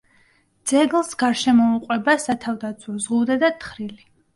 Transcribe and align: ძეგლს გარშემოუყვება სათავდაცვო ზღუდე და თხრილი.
ძეგლს 0.71 1.11
გარშემოუყვება 1.25 2.19
სათავდაცვო 2.27 2.99
ზღუდე 3.09 3.43
და 3.47 3.57
თხრილი. 3.65 4.07